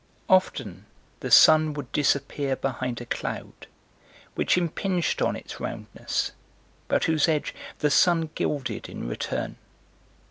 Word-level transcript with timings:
Often 0.29 0.87
the 1.19 1.29
sun 1.29 1.73
would 1.73 1.91
disappear 1.91 2.55
behind 2.55 2.99
a 2.99 3.05
cloud, 3.05 3.67
which 4.33 4.57
impinged 4.57 5.21
on 5.21 5.35
its 5.35 5.59
roundness, 5.59 6.31
but 6.87 7.03
whose 7.03 7.27
edge 7.27 7.53
the 7.77 7.91
sun 7.91 8.31
gilded 8.33 8.89
in 8.89 9.07
return. 9.07 9.57